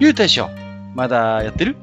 [0.00, 0.50] ゆうたでしょ
[0.94, 1.76] まだやってる？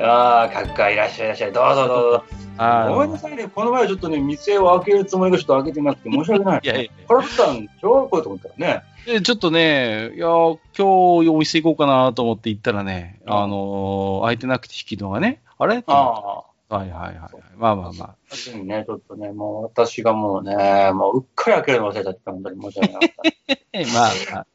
[0.00, 1.52] ああ、閣下いらっしゃいいらっしゃい。
[1.52, 2.24] どうぞどうぞ。
[2.58, 3.48] あごめんなさいね。
[3.48, 6.60] この前ちょっとね、店を開けるつもりがちょっと開けてなくて申し訳ない。
[6.62, 8.82] いやいや腹立ったんでしょこうと思ったらね。
[9.06, 15.82] えちょっとね、いや、今日お店行こうかなと思って行ったらね、うんあのー空いてなくて引き戸がね、あれ？
[15.86, 16.52] ああ。
[16.74, 17.30] はいはいはい。
[17.58, 18.16] まあまあまあ。
[18.30, 24.46] 確かにね、ちょっとね、もう私がもうね、もううっかり開けるの忘れちゃって、本当に申し訳なかっえ まあまあ、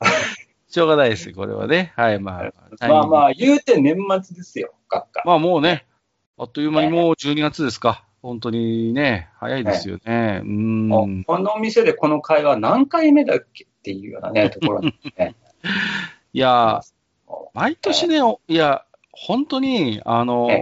[0.70, 1.94] しょうがないです、これはね。
[1.96, 2.52] はい、まあ。
[2.78, 2.88] た。
[2.88, 3.28] まあまあ。
[3.28, 5.24] あ、言うて年末ですよ、閣下。
[5.26, 5.86] まあもうね、
[6.38, 8.04] あっという間にもう12月ですか。
[8.22, 10.42] 本当にね、早いですよね。
[10.44, 11.24] うもんう。
[11.24, 15.36] この店でこの会話何回目だっけっていうようなね、 ところにね。
[16.34, 16.82] いや、
[17.54, 20.60] 毎年ね、おいや、本当に、あのえ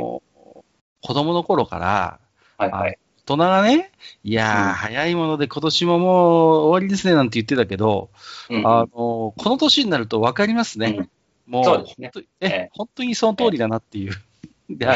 [1.01, 2.19] 子供の頃から、
[2.57, 2.99] はいはい。
[3.27, 3.91] 大人がね、
[4.23, 8.11] いやー、うん早いもので今年ももう終わりですねなんて言ってたけど、
[8.49, 10.95] うんあのこの年になると分かりますね。
[10.99, 11.09] うん
[11.47, 14.13] もう、そうですね本当にえええ本当にその通りだなっていう。
[14.69, 14.95] いや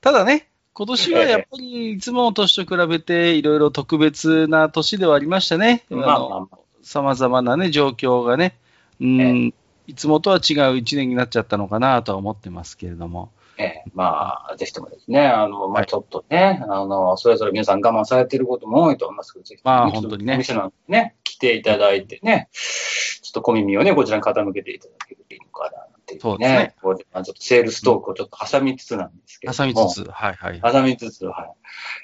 [0.00, 5.84] ただね、今年はやっぱりいつもの年と比べていろいろ特別な年ではありましたね。
[5.88, 6.58] まあまあまあ。
[6.82, 8.56] さまざまなね、状況がね、
[9.00, 9.54] うん、
[9.86, 13.30] いつもとは違う一年になっちゃったのかなとは思ってますけれども。
[13.56, 26.74] ええ、まあ、ぜひともですね、あの、まあ、はいちょっとね、あの、それぞれ皆さん我慢されていることも多いと思いますけど、ぜひまあ本当にねお店なんでね、来ていただいてね、ちょっと小耳をね、こちらに傾けていただけるといいのかな、っていうね。
[26.82, 29.56] そうですねまあちょっとセールストークをちょっと挟みつつなんですけども。
[29.56, 30.60] 挟みつつ、はいはい。
[30.60, 31.54] 挟みつつ、は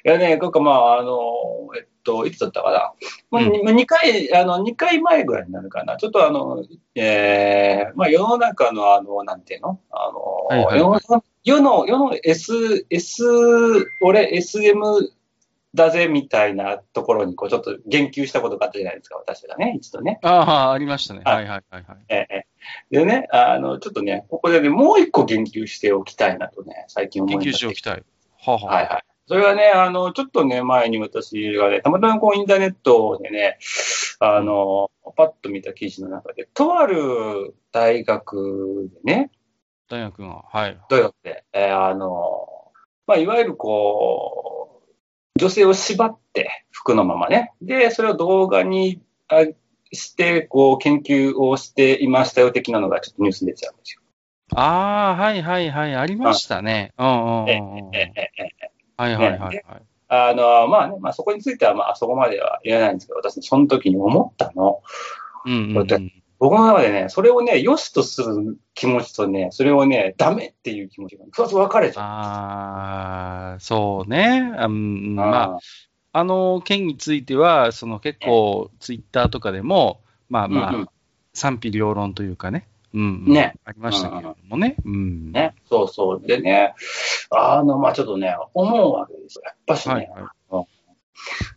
[0.05, 0.09] い。
[0.09, 1.21] いやね、なんかまあ、あの、
[1.77, 2.93] えっと、いつだったかな？
[3.31, 5.97] まあ、うんに2回、あの、2回前ぐらいになるかな。
[5.97, 9.81] ちょっとあの、えー、まあ世の中のあの、なんていうの？
[9.91, 11.01] あの、はいはい世の
[11.43, 13.25] 世の、世の S、S、
[14.03, 15.11] 俺 SM
[15.75, 20.19] だぜみたいなところにこうちょっと言及したことがあったじゃないですか、私がね、一度ね。
[20.23, 21.23] ああ、ありましたね。
[21.25, 21.99] はいはいはいはいはい。
[22.09, 22.47] ええ
[22.91, 28.05] でね、あの、ちょっとね、ここでね、もう一個言及しておきたいなとね、最近思いまししておきたい。
[28.39, 29.03] はあ、はあ、はいはい。
[29.27, 33.59] それはね、あの、ちょっとね、前に私がね、たまたまこうインターネットでね、
[34.19, 39.31] あの、パッと見た記事の中で、とある大学でね、
[39.91, 40.45] 大学が。
[40.49, 40.79] はい。
[40.89, 42.49] 大学で、えーあの、
[43.07, 49.45] まあ、いわゆるこう、女性を縛って、服のままね、で、それを動画にあ
[49.93, 54.01] して、こう、研究をしていましたよ、的なのがちょっとニュースに出ちゃうんですよ。
[54.55, 55.95] ああ、はいはいはい。
[55.97, 56.93] ありましたね。
[56.99, 57.97] うんうんうんうん。
[57.97, 58.70] ええええええ
[59.01, 59.63] はいはいはいはい。
[60.09, 64.83] あの、まあね、まあそこについては、まあそこまでは言えないんですけど、私、その時に思ったの。
[65.47, 72.03] うんうん僕の中でね、それをね、良しとする気持ちとね、それをね、ダメっていう気持ちが二つ分かれちゃう。
[72.03, 74.51] ああ、そうね。
[74.59, 75.59] うん、まあ、あ
[76.13, 80.01] あの件については、その結構、ツイッターとかでも、
[80.31, 80.89] まあまあ、うんうん
[81.33, 84.77] 賛否両論というかね、うん、うんねありましたけれどもね。
[84.85, 85.33] うん。
[85.33, 86.21] ね、そうそう。
[86.27, 86.75] でね、
[87.31, 89.43] あの、まあちょっとね、思うわけですよ。
[89.45, 90.09] やっぱしね、はい
[90.51, 90.67] はい。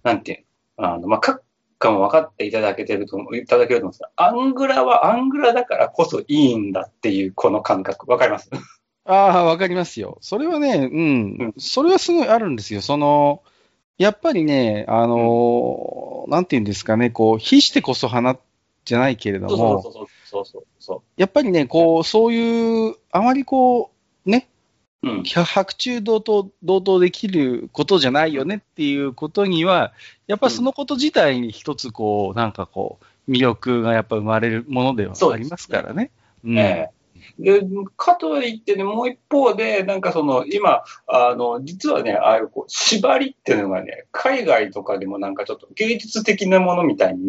[0.03, 0.35] なんてい
[0.77, 1.39] うの、あの、まあ、閣
[1.79, 8.49] 下も分かっていただけてると、いただけると思うんですが、アングラはアングラだからこそいいんだっていう、この感覚、わかります？
[9.05, 10.17] ああ、わかりますよ。
[10.21, 12.81] それはね、うん、うんそれはすごいあるんですよ。
[12.81, 13.41] その、
[13.97, 18.37] やっぱりね、あのーなんていうんですかね、こう、非してこそ花
[18.85, 20.07] じゃないけれども、そうそうそう
[20.83, 21.01] そう。
[21.15, 23.91] やっぱりね、こう、そういう、あまりこ
[24.25, 24.49] う、ね、
[25.01, 25.23] うん。
[25.23, 29.93] 白昼同等、同等できることじゃないよねっていうことには、
[30.27, 36.11] やっぱそのこと自体に一つこう、なんかこう、魅力がやっぱ生まれるものではありますからね。
[36.43, 37.03] うんええ
[37.39, 37.61] で、
[37.95, 47.23] かといってね、もう一方で、なんかその、今、あの、実はね、ああいうこう、縛りっていうのがね、海外とかでもなんかちょっと芸術的なものみたいに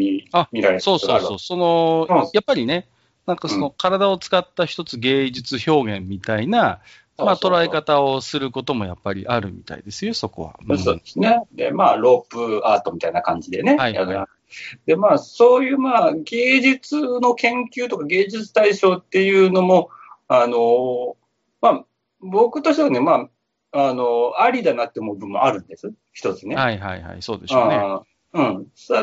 [0.50, 1.38] 見られるそうそうそう。
[1.38, 2.88] そのうん、やっぱりね、
[3.26, 6.80] なんかその体を使った一つ芸術表現みたいな、
[7.16, 10.58] まあ捉え方をすることもやっぱりあるみたいですよ、そこは。
[10.66, 11.42] うんそうですね。
[11.52, 13.76] で、まあ、ロープアートみたいな感じでね。
[13.76, 14.26] はいはい
[14.86, 19.90] で、まあ、そういう、まあ、芸術の研究とか芸術対象っていうのも、
[20.28, 21.16] あの、
[21.60, 21.84] まあ、
[22.20, 23.28] 僕としてはね、ま
[23.72, 25.92] あ、あの、ありだなって思う部分もあるんです。
[26.12, 26.54] 一つね。
[26.54, 27.80] はいはいはい、そうでしょうね。
[28.34, 28.66] うん。
[28.74, 29.02] さ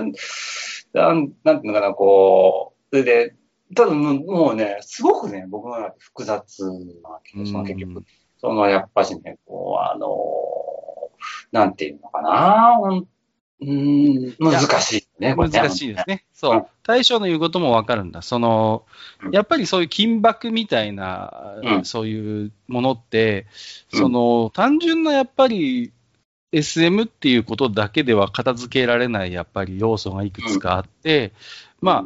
[0.94, 3.35] なんなんていうのかな、こう、それで、
[3.75, 8.03] ただもうね、すごくね、僕の中で複雑な気がします、結局。
[8.39, 10.09] その、やっぱしね、こう、あの
[11.51, 12.79] なんていうのかな、
[13.62, 15.59] うん、難しいね、これ、ね。
[15.59, 16.25] 難しいですね。
[16.33, 16.68] そう。
[16.83, 18.23] 大将の言うこともわかるんだ。
[18.23, 18.85] その、
[19.31, 23.45] やっぱりそういう金箔みたいな、うん、そういうものって、
[23.94, 25.91] その、単純なやっぱり、
[26.51, 31.31] SM っていうことだけでは片付けられないやっぱり要素がいくつかあって、
[31.79, 32.06] ま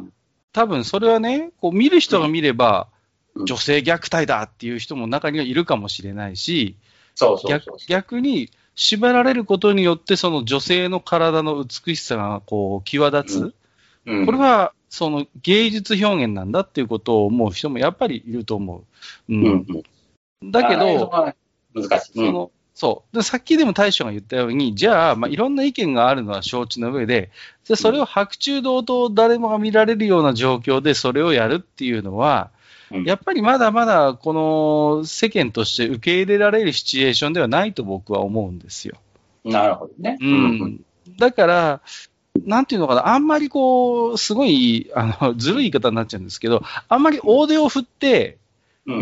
[0.56, 2.88] 多分それはね、こう見る人が見れば、
[3.44, 6.76] 女性虐待だっていう人も中にはいるかもしれないし、
[7.86, 13.54] 逆に縛られることによって、その女性の体の美しさがこう際立つ、
[14.06, 14.18] うん。
[14.20, 19.34] うん、これはその芸術表現なんだっていうことを思う人もやっぱりいると思う。
[19.34, 19.66] うん、
[20.42, 21.34] うん、だけど、
[21.74, 23.22] 難しい、そのそうで。
[23.22, 27.30] さっきでも大将が言ったように、じゃあ、まあ、いろんな意見があるのは承知の上で、
[27.64, 32.50] じゃそれを白昼堂々誰もが見られるような状況でそれをやるっていうのは、
[33.06, 38.96] やっぱりまだまだこの世間として受け入れられるシチュエーションではないと僕は思うんですよ。
[39.42, 40.18] なるほどね。
[40.20, 40.84] うん。
[41.18, 41.80] だから、
[42.44, 48.36] なんていうのかな、あんまりこう、すごい、あの、ずるい言い方になっちゃうんですけど、あんまり大手を振って、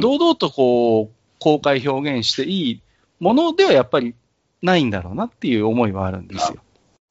[0.01, 2.81] 堂々とこう、公開表現していい
[3.25, 4.15] ものではやっぱり
[4.61, 6.59] ないんだろうなっていう思いはあるんですよ。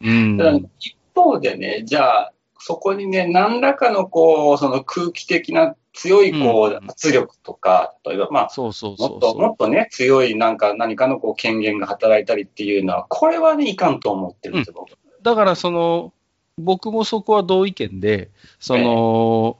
[0.01, 0.69] うん。
[0.79, 8.73] 一方でね、じゃあ、そこにね、何らかのこう、その空気的な強いこう、圧力とか、例えばまあ、もっ
[9.19, 16.13] と、もっとね、強いなんか何かのこう権限が働いたりっていうのは、これはね、いかんと思ってるんですよ、うん、だからその、
[16.59, 19.57] 僕もそこは同意見で、その、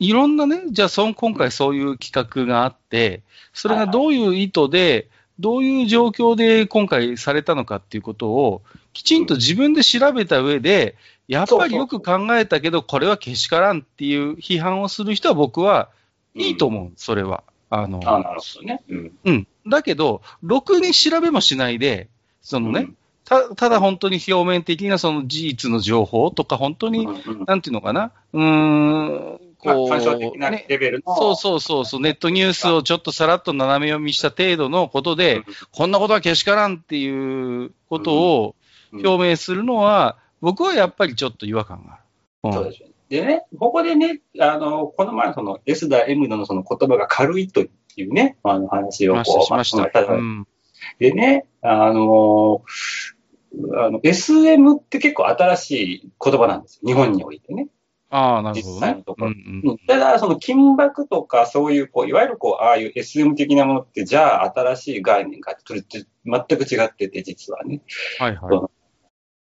[0.00, 5.08] いろんなね、じゃあその今回そういう企画があって、それがどういう意図で、
[5.38, 10.96] どういう状況で今回されたのかっていうことを、きちんと自分で調べた上で、
[11.26, 15.88] やっぱりよく考えたけど、これはけしからんっていう批判をする人は僕は
[16.34, 17.42] いいと思う、それは。
[17.70, 18.82] あの、あなるほどね。
[18.88, 19.12] うん。
[19.24, 19.46] うん。
[19.66, 22.08] だけど、ろくに調べもしないで、
[22.40, 27.08] そのね、うん、たただ本当に表面的なその事実の情報とか、本当に、
[27.46, 29.90] なんていうのかな、うーん、こう、
[30.50, 30.66] ね、
[31.06, 38.56] そうそうそうそう、ネットニュースをちょっとさらっと斜め読みした程度のことで、うん、こんなことはけしからんっていうことを
[38.92, 42.02] 表明するのは、僕はやっぱりちょっと違和感がある。
[42.44, 47.68] うん、そうですでね、ここでね、あの、この前のその S だ M だのその言葉が軽いとい
[48.04, 50.00] うね、あの話をこう、しました。
[50.00, 50.46] うん、
[50.98, 52.62] でね、あの、
[53.76, 56.88] あの、SM って結構新しい言葉なんですよ。
[56.88, 57.68] 日本においてね。
[58.14, 59.26] ああ、なるほど、ね、実際のところ。
[59.26, 67.82] うんうん、ただ、その金箔とか、そういう、こう、いわゆるこう、ああいう SM 的なものって、じゃあ新しい概念かって、それって全く違ってて、実はね。
[68.20, 68.60] はいはい。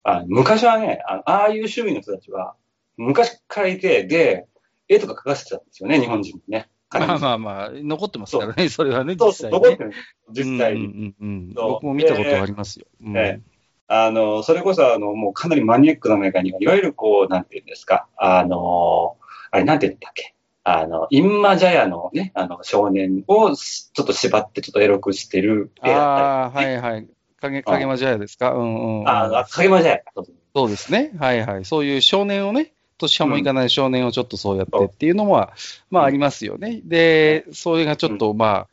[0.04, 2.56] あ昔はねあ、ああいう趣味の人たちは、
[2.98, 4.46] 昔からいて、で、
[4.86, 6.68] 絵とか描かせてたんですよね、日本人もね。
[6.90, 9.66] まあまあまあ、残ってますからね、それはね、実際に、ね。
[9.66, 9.92] そう残ってる
[10.30, 10.86] 実際に。
[10.86, 12.86] うんうんうん、僕も見たことありますよ。
[13.02, 13.44] うん、
[13.88, 19.16] あの、それこそ、あの、もうかなりマニアックなメーカーには、いわゆるこう、なんていうんですか、あの、
[19.50, 20.34] あれ、なんて言ったっけ。
[20.64, 27.08] あの、インマジャヤのね、あの、少年をちょっと縛ってちょっとエロくしてる絵だったり、ね、ああ、はいはい。
[27.40, 28.52] 影、影間ジャヤですか？
[28.52, 29.08] うんうん。
[29.08, 30.00] ああ、影間ジャヤ。
[30.54, 31.12] そうですね。
[31.18, 31.64] はいはい。
[31.64, 35.48] そういう少年をね、年派もいかない少年をちょっとそうやってっていうのも、
[35.90, 36.80] まあありますよね。
[36.84, 38.68] で、それがちょっとまあ、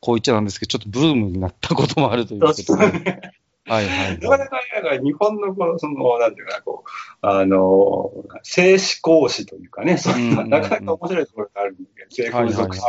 [0.00, 3.30] こう言っちゃなんですけど、ちょっとブームになったこともあるということで。
[3.68, 4.18] はいはい。
[4.18, 4.58] なかなか、
[5.02, 12.82] 日本のこの、その、なんていうかな、こう、あの、性思考史というかね、そういうのはなかなか面白いところがあるんだけど、性功属史。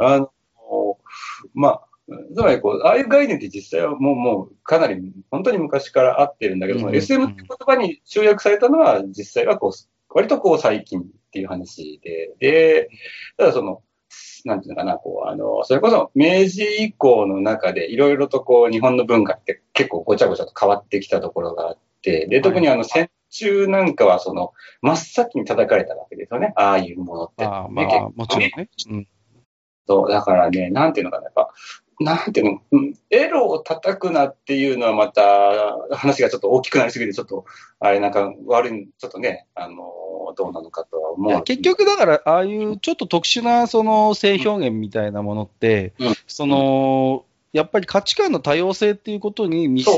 [0.00, 0.30] あの、
[1.54, 1.86] まあ、
[2.34, 5.00] つまりこう、ああいう概念って実際はもう、もう、かなり、
[5.30, 9.72] 本当に昔からあってるんだけど、うん、SM って言葉に集約されたのは、実際はこう、
[10.08, 12.90] 割とこう最近っていう話で、で、
[13.36, 13.82] ただその、
[14.44, 24.52] なんていうのかな、こう、あの、それこそ明治以降の中でいろいろとこう、日本の文化って結構ごちゃごちゃと変わってきたところがあって、で、特にあの、戦中なんかはその、
[24.82, 27.44] 真っ先に叩かれたわけですよね、ああいうものって。
[27.44, 28.68] あまあ、もちろんね。
[28.90, 29.08] うん。
[29.86, 31.50] そう、だからね、なんていうのかな、やっぱ、
[32.00, 37.44] なんていうの、うん、エロを叩くなっていうのはまた、話がちょっと大きくなりすぎて、ちょっと、
[37.78, 39.74] あれなんか悪い、ちょっとね、あの、
[40.36, 41.42] どうなのかとは思う。
[41.42, 49.90] 結局だから、ああいうちょっと特殊なその性表現みたいなものって、うん、その、やっぱり価値観の多様性っていうことに密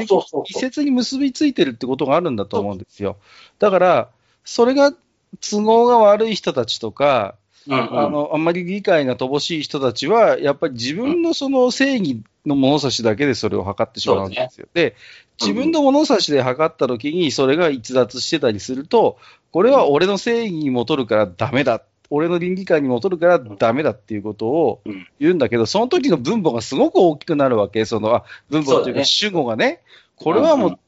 [0.47, 3.19] 接に結びついてるってことがあるんだと思うんですよ。
[3.61, 4.09] だから、
[4.45, 4.93] それが
[5.41, 14.66] 都合が悪い人たちとか、うんうん、あの、あんまり理解が乏しい人たちは、やっぱり自分のその正義の物差しだけでそれを測ってしまうんですよ。
[14.75, 14.97] で、ね、
[15.40, 19.19] 自分の物差しで測ったときにそれが逸脱してたりすると、
[19.50, 21.83] これは俺の正義に戻るからダメだ。
[22.14, 27.85] 俺の倫理観に戻るからダメだっていうことをうん言うんだけど、その時の分母がすごく大きくなるわけ。
[27.85, 29.81] その、あ分母というか主語がね。
[30.16, 30.78] これはもうんう、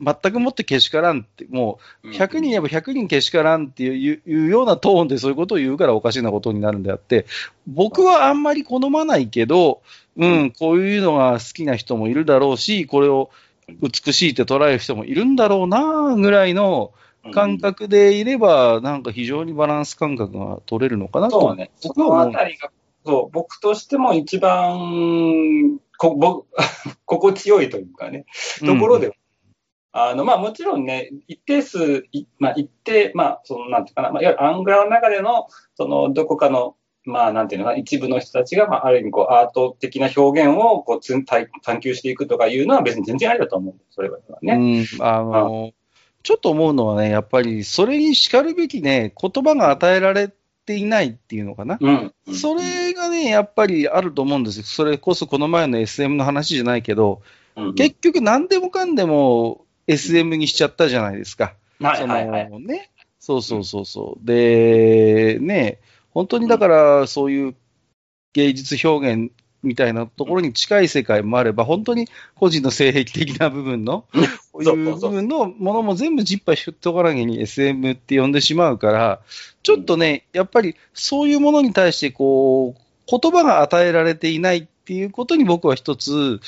[0.00, 7.26] 全くもってけしからんって、もう、100人やば100人けしからんっていういうようなトーンでそういうことを言うからおかしなことになるんであって、
[7.66, 9.82] 僕はあんまり好まないけど、
[10.16, 13.30] うん、こういうのが好きな人もいるだろうし、これを
[13.80, 16.92] 美しいって捉える人もいるんだろうなぐらいの
[17.32, 21.40] 感覚でいれば、なんか非常にバランス感覚が取れるのかなと。
[21.40, 21.70] そうね。
[21.76, 22.70] そ僕は思うのあたりが、
[23.04, 26.44] そう、僕としても一番、こ、ぼ、
[27.04, 28.24] 心地よいというかね、
[28.64, 29.12] ところで、
[29.92, 44.86] あの、まあもちろんね、一定数、いまあ一定、まあその、なんていうかな、まあいわゆるアングラの中での、その、どこかの、まあなんていうのかな、一部の人たちが、まあある意味こう、アート的な表現を、こうつん、探探求していくとかいうのは別に全然ありだと思うそれはね。
[44.98, 45.72] うん、あの、
[46.22, 50.30] ちょっと思うのはね、やっぱりそれに叱るべきね、言葉が与えられ
[50.66, 51.78] ていないっていうのかな。
[51.80, 52.14] うん。
[52.34, 54.64] それがね、やっぱりあると思うんですよ。
[54.64, 57.22] それこそこの前の SM の話じゃないけど、
[57.56, 61.54] うん、結局何でもかんでも SM にしちゃったじゃないですか。
[61.80, 62.48] はいはいはい。
[62.50, 62.90] そのね。
[63.18, 64.26] そうそうそうそう。
[64.26, 65.78] で、ね、
[66.10, 67.54] 本当にだからそういう
[68.32, 69.32] 芸術表現
[69.62, 74.06] みたいなところに近い世界もあれば、本当に個人の性癖的な部分の、
[74.52, 79.20] こういう部分のものも全部ジッパーしとかなげに SM って呼んでしまうから、
[79.62, 86.40] ちょっとね、やっぱりそういうものに対してこう、言葉が与えられていないっていうことに僕は一つ、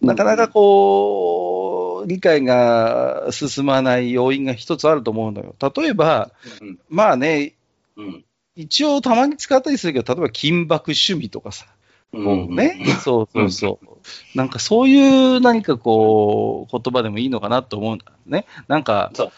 [0.00, 5.54] なかなかこう、理解が進まない要因が一つあると思うのよ。
[5.76, 6.30] 例えば、
[6.60, 6.78] うん。
[6.88, 7.54] まあね、
[7.96, 8.24] うん。
[8.54, 11.66] 一応たまに使ったりするけど、例えば金箔趣味とかさ、
[12.12, 13.86] こうね、そうそうそう。
[14.36, 18.44] なんかそういう何かこう、言葉でもいいのかなと思うんだね。
[18.68, 19.32] なんかそう、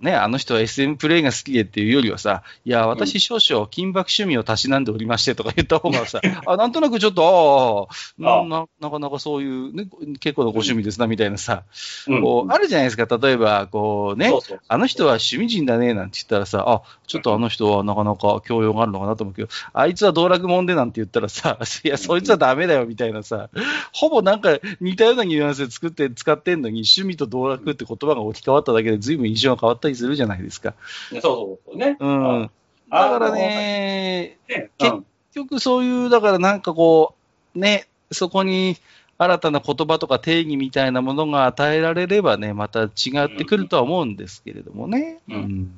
[0.00, 7.88] ね、あの人は SM プレイが好きでっていうよりはさ、いや、私少々金箔趣味をたしなんでおりましてとか言った方がさ、 あ、なんとなくちょっと、
[8.22, 9.88] ああ、ななかなかそういう、ね、
[10.20, 11.64] 結構なご趣味ですな、みたいなさ、
[12.06, 13.06] うんこう、あるじゃないですか。
[13.18, 23.48] 例えば、こうね、そうそうあの人は趣味人だね、なんて言ったらさ、あ、ちょっとあの人はなかなか教養があるのかなと思うけど、あいつは道楽もんでなんて言ったらさ、 いや、そいつはダメだよ、みたいなさ、
[23.92, 30.74] ほぼなんか似たようなニュアンスで作って、使ってんのに、趣味と道楽って言葉が置き換わっただけで、随分印象が変わったりするじゃないですか。
[31.10, 31.96] そうそうそうね。
[31.98, 32.50] うん。
[32.90, 37.14] あだからね、ね結結局そういう、だからなんかこ
[37.54, 38.76] う、ね、そこに
[39.16, 42.86] 新たな言葉とか定義みたいなものが与えられればね、また違
[43.24, 45.20] ってくるとは思うんですけれどもね。
[45.28, 45.70] うん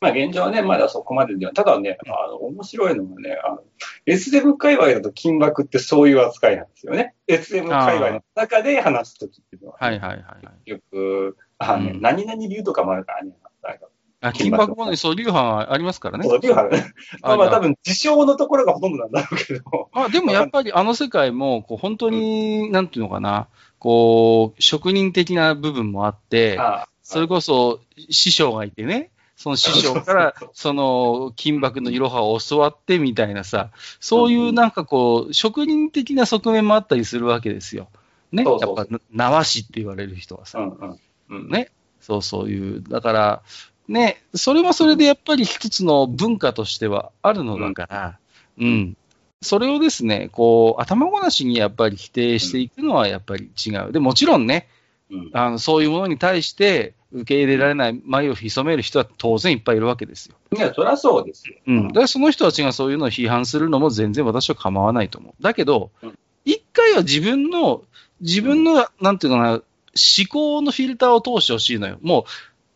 [0.00, 3.62] まあ現状はね、まだそこまででは、ただね、あの、面白いのがね、あの、
[4.04, 7.14] SM 界隈だと金箔ってそういう扱いなんですよね。
[7.26, 10.48] SM 界隈の中で話すときっていうのは、はいはいはいはい。
[10.66, 13.32] 結局、あのねうん何々流とかもあるからね。
[13.62, 13.86] なんか
[14.20, 16.26] あ金箔もね、そう、流派ありますからね。
[16.26, 16.74] そう、流派
[17.20, 17.72] まあまあ多分。
[17.72, 19.90] 分、自称のところがほとんどなんだろうけど。
[19.92, 33.70] まあでもやっぱりあの世界も、こう本当に、なんていうのかな、こう、職人的な部分もあって、あそれこそ師匠がいてね、その師匠から、 その金箔のいろはを教わってみたいなさ、
[34.00, 37.88] そういうなんかこう、職人的な側面もあったりするわけですよ。
[38.32, 38.44] ね。
[38.44, 41.00] やっぱ、縄師って言われる人はさ、うんうん。
[41.30, 42.82] うんねそうそういう。
[42.82, 43.42] だから、
[43.88, 48.18] ね、それはそれでやっぱり一つの文化としてはあるのだから、
[48.58, 48.96] うん。
[49.40, 53.92] それをですね、こう、頭ごなしにやっぱり否定していくのはやっぱり違う。
[53.92, 54.68] で、もちろんね、
[55.10, 60.34] うんあのそういうものに対して受け入れられない眉を潜める人は当然いっぱいいるわけですよ。
[60.56, 61.56] いや、そりゃそうですよ。
[61.66, 61.88] うん。
[61.88, 65.42] だからその人たちがそういうのを批判するのも全然私は構わないと思う。
[65.42, 67.82] だけどうん、一回は自分の、
[68.20, 69.62] 自分の、なんていうかな、
[69.94, 71.98] 思考のフィルターを通してほしいのよ。
[72.02, 72.26] も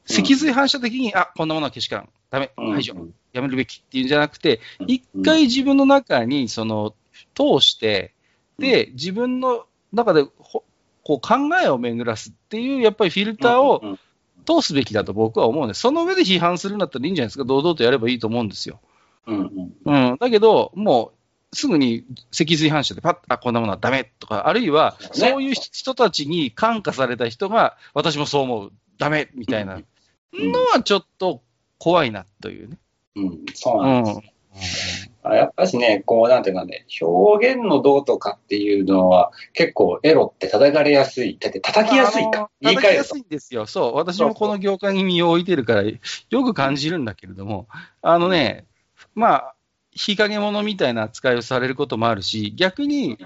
[0.06, 2.08] う、脊髄反射的に、あ、こんなものはけしからん。
[2.30, 2.52] ダメ。
[2.56, 2.94] うん排除。
[3.32, 6.94] やめるべきっていうんじゃなくて、うん一回自分の中に、その、
[7.34, 8.14] 通して、
[8.58, 10.64] で、自分の中でほ、
[11.04, 13.98] こう考えを巡らすっていう、やっぱりフィルターをうん
[14.48, 15.80] 通すべきだと僕は思うんです。
[15.80, 17.44] その上で批判するんだったらいいんじゃないですか。
[17.44, 18.80] 堂々とやればいいと思うんですよ。
[19.26, 19.40] うん
[19.84, 20.16] うんうん。
[20.18, 21.17] だけど、もう、
[21.52, 31.42] すぐに脊髄反射でパッ、あ、こんなものはダメとか、あるいは、そういう人たちに感化された人が、私もそう思う、ダメみたいなうんのはちょっと
[31.78, 32.78] 怖いなというね。
[33.16, 34.18] うん、そううなんです。
[34.18, 34.22] ん。
[35.22, 41.38] あやっぱしね、こう、なんていうかね、表現のどうとかっていうのは、結構エロって叩かれやすい。
[41.38, 42.50] だって叩きやすいか。
[42.60, 43.18] 言い換え叩きやす。
[43.18, 43.66] いんですよ。
[43.66, 43.94] そう。
[43.94, 45.98] 私もこの業界に身を置いてるから、よ
[46.44, 47.68] く感じるんだけれども、
[48.02, 48.66] あのね、
[49.14, 49.54] まあ、
[49.98, 53.18] 日陰者みたいな扱いをされることもあるし、逆に、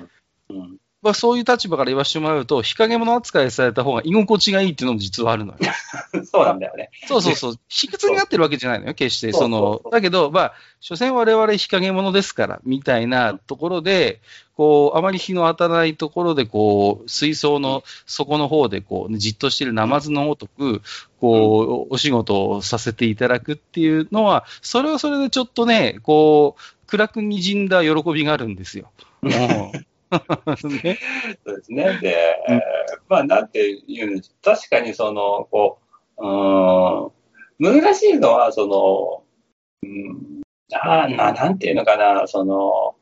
[1.03, 5.59] はそういう立場から言わせてもらうと、日陰者扱いされた方が居心地がいいっていうのも実はあるのよ。
[6.25, 6.91] そうなんだよね。
[7.07, 7.55] そうそうそう。
[7.69, 9.33] 卑屈になってるわけじゃないのよ、決して。
[9.33, 14.21] その、だけど、まあ、所詮我々日陰者ですから、みたいなところで、
[14.57, 20.83] こう、あまり日の当たらないところで、こう、水槽の底の方で、こう、じっとしているナマズのごとく、
[21.21, 28.91] こう、お仕事をさせていただくっていうのは、それはそれでちょっとね、こう、暗く滲んだ喜びがあるんですよ。
[30.12, 30.99] ね、
[31.45, 31.99] そうですね。
[32.00, 32.61] で、うん、
[33.09, 35.78] まあ、なんて言うんです確かにその、こ
[36.19, 39.23] う、うん、難しいのは、その、
[39.83, 40.42] うん、
[40.73, 42.95] あななんていうのかな、その、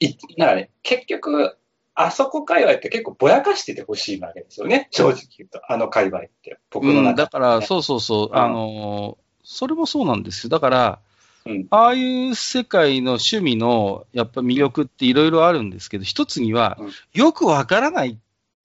[0.00, 1.56] いなんかね、結局、
[1.94, 10.50] あそこ界隈って結構ぼやかしててほしいわけですよね、正直言うと、あの界隈って、僕の中で、ね、うん、だから、そうそうそう、あの、それもそうなんですよ。
[10.50, 11.00] だから、
[11.46, 16.78] うん、ああいう世界の趣味のやっぱ魅力っていろいろあるんですけど、一つには、
[17.12, 18.16] よくわからないっ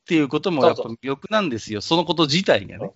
[0.07, 2.91] ていうこともやっぱ魅力なんですよ、そのこと自体がね。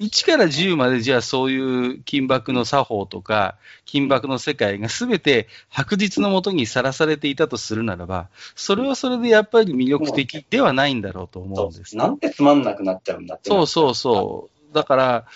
[0.00, 13.48] 1から10までじゃあそういう金箔の作法とか、金箔の世界がすべて白日のもとにさらされていたとするならば、それはそれでやっぱり魅力的ではないんだろうと思うんです、ね、なんてつまんなくなっちゃうんだって。
[13.48, 14.74] そうそうそう。
[14.74, 15.26] だから、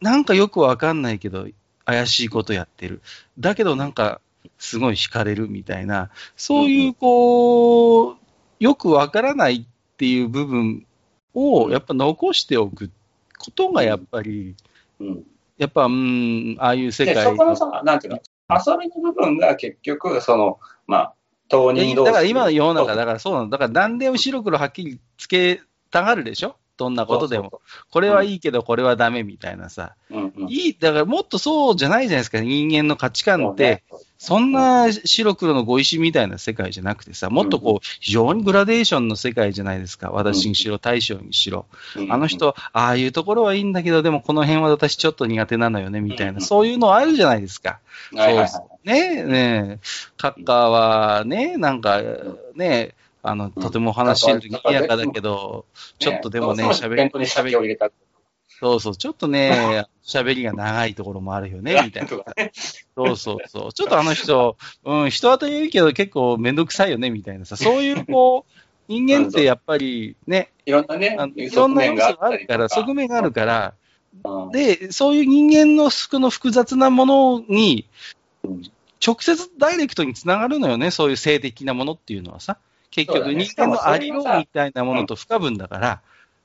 [0.00, 1.48] なんかよくわかんないけど、
[1.86, 3.00] 怪しいことやってる。
[3.38, 4.20] だけどなんか、
[4.58, 8.16] すごい惹かれるみたいな、そういうこう、
[8.60, 10.86] よくわからないっていう部分
[11.34, 12.90] をやっぱ残しておく
[13.38, 14.54] ことがやっぱり、
[15.00, 15.24] うん、
[15.58, 17.24] やっぱ、うん、ああいう世界。
[17.24, 21.14] そこのさ、なんていうの、遊びの部分が結局、その、まあ、
[21.48, 23.50] 当人同士だから今の世の中、だからそうなの。
[23.50, 26.56] だから何でも白黒はっきりつけたがるでしょ？
[26.76, 27.60] どんなことでも。
[27.90, 29.94] これはいいけど、これはダメみたいなさ。
[30.10, 32.40] うんうん、いい、だからもっとそうじゃないじゃないですか。
[32.40, 33.82] 人間の価値観って、
[34.18, 40.10] そんな白黒のご石みたいな世界じゃなくてさ、もっとこう、非常にグラデーションの世界じゃないですか。
[40.10, 41.66] 私にしろ、大将にしろ。
[42.08, 46.40] あの人、ああいうところはいいんだけど、でもこの辺は私ちょっと苦手なのよね、みたいな。
[46.40, 47.80] そういうのあるじゃないですか。
[48.12, 49.80] そうね、ね、
[50.16, 52.00] カッカーはね、なんか、
[52.54, 52.94] ね、
[53.28, 55.66] あの、とても話してると賑やかだけど、
[55.98, 57.76] ちょっとでもね、喋り、喋り、
[58.60, 62.08] そうそう、ちょっとね、 喋りが長いところもあるよね、みたいな。
[62.08, 63.72] そうそうそう。
[63.72, 68.52] ちょっとあの人、 うん、人当たりいいけど結構めんどくさいよね、みたいなさ、そういうこう、
[68.88, 73.74] 人間ってやっぱりね、いろんなね、いろんな要素があるから、側面があるから、
[74.52, 77.88] で、そういう人間のこの複雑なものに、
[79.04, 82.58] 直接ダイレクトにつながるのよね、そういう性的なものっていうのはさ。
[82.96, 86.00] 結局、人間のありようみたいなものと不可分だから、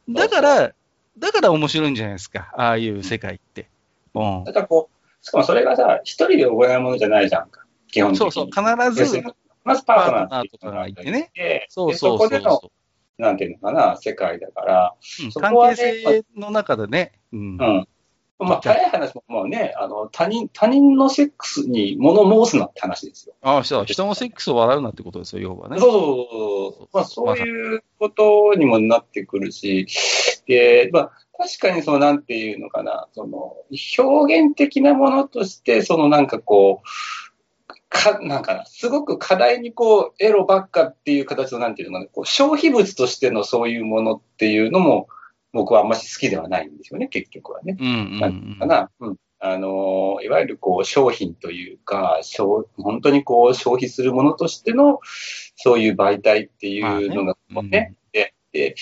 [0.10, 0.74] だから、
[1.18, 3.70] だから面白いんじゃないですか、ああいう世界って。
[4.14, 4.44] うん。
[4.44, 8.32] だからこう、しかもそれがさ、一人で覚えるものじゃないじゃんか、基本的に。
[8.32, 9.24] そうそう、必ず、
[9.64, 11.32] まずパートナーとかがいてね。
[11.70, 12.72] そうそうそうそ
[13.18, 17.14] なんていうのかな、世界だから、うん、関係性の中でね。
[17.32, 17.58] うん。
[17.58, 17.88] うん
[18.46, 23.36] まあ、早い話ももうね、あの、他人、他人のセックスに物申すなって話ですよ。
[23.42, 25.80] ああ、そう、人のセックスを笑うなってことですよ、要はね。
[25.80, 26.00] そうそ
[26.70, 26.88] うそう。
[26.94, 29.88] まあ、そういうことにもなってくるし、
[30.48, 33.56] で、まあ、確かにその、なんていうのかな、その、
[33.98, 36.88] 表現的なものとして、そのなんかこう、
[37.92, 45.08] か、なんかな、すごく課題にこう、エロばっかっていう形の、なんていうのかな、こう消費物としてのそういうものっていうのも、
[45.54, 47.78] 僕はあんまり好きではないんですよね、結局はね。
[47.80, 49.18] うん、うん、なんかな、うん。
[49.44, 52.20] あの、いわゆるこう商品というか、
[52.78, 55.00] 本当にこう消費するものとしての、
[55.56, 58.76] そういう媒体っていうのがね、ねでで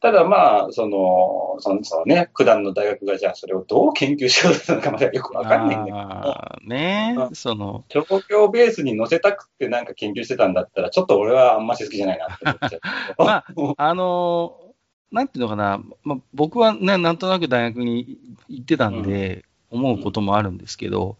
[0.00, 6.68] ただまあ、その、そのそのね、九段の大学がじゃあそれをどう研究しようとのかまだよくわかんないんだけど。
[6.68, 7.84] ねその。
[7.88, 13.24] 状況ベースに載せたくてなんか研究してたんだったら、ちょっと俺はあんまし好きじゃないなって思っちゃう。
[13.24, 13.44] まあ、
[13.76, 14.69] あのー
[15.12, 18.18] なんていうのかな、まあ、僕はね、なんとなく大学に
[18.48, 21.16] 行ってたんで、思うこともあるんですけど、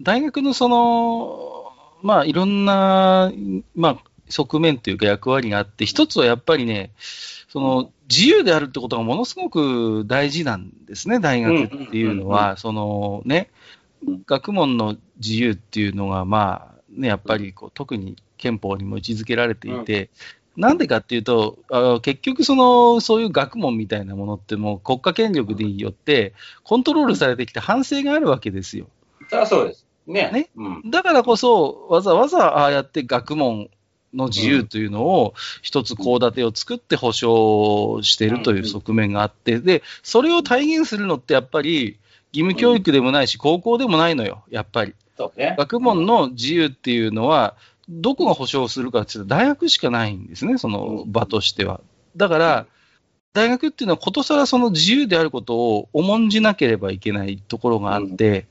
[0.00, 3.32] 大学のその、まあ、いろんな、
[3.74, 3.96] まあ、
[4.28, 6.92] 側面というか役割があって、一つはやっぱりね、
[7.48, 12.56] その、自由であるってことがものすごく大事なんですね、大学っていうのは。
[12.56, 13.50] そのね、
[14.26, 20.10] 学問の自由っていうのが、まあ、ね、やっぱりこう特に憲法にも位置づけられていて、
[20.56, 28.86] なんでかっていうと、あ結局その、そういう学問みたいなものってもう国家権力によってコントロールされてきた反省があるわけですよ。
[29.30, 29.86] そりゃそうです。
[30.06, 30.30] ね。
[30.32, 33.70] ね、うん、だからこそ、わざわざああやって学問
[34.14, 41.98] の自由というのを一つ高立てを作って保障しているという側面があって、で、それを体現するのってやっぱり
[42.32, 44.94] 義務教育でもないし、高校でもないのよ、やっぱり。
[45.36, 47.54] ね、学問の自由っていうのは、
[47.88, 51.80] どこが保証するかっていうと、大学しかないんですね、その場としては。
[52.16, 52.66] だから、
[53.32, 58.46] 大学っていうのはことさらその自由であることを重んじなければいけないところがあって、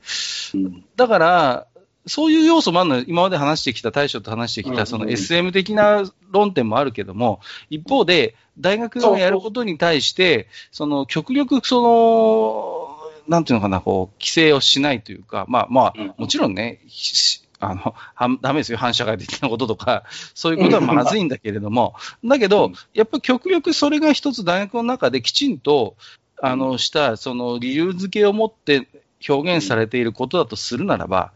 [0.54, 0.84] うん。
[0.96, 1.66] だから、
[2.06, 3.04] そういう要素もあるのよ。
[3.06, 7.40] 今まで話してきた、大将と話してきた、うんその SM 的な論点もあるけども、
[7.70, 21.94] 一方で、大学がやることに対して、その極力、その、なんていうのかな、こう、規制をしないというか、まあまあ、うんもちろんね、しあの、はダメですよ、反社会的なこととか、そういうことはまずいんだけれども、
[22.24, 25.96] だけどうん、やっぱ極力それが一つ大学の中できちんと、
[26.40, 28.88] あの、した、その理由付けを持って
[29.28, 31.30] 表現されていることだとするならば、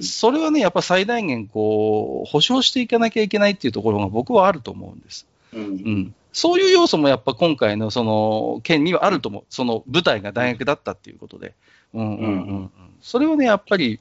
[0.00, 5.26] それはね、やっぱ最大限、こう、保証していかなきゃいけないっていうところが僕はあると思うんです。
[5.52, 6.14] うんうん。
[6.32, 9.44] そういう要素もやっぱ今回のその件にはあると思う。
[9.48, 11.54] その舞台が大学だったっていうことで。
[11.94, 12.70] うんうんうんうん。
[13.00, 13.98] それはね、やっぱり